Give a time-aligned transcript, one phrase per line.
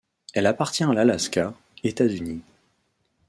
[0.33, 1.53] Elle appartient à l'Alaska,
[1.83, 2.41] États-Unis.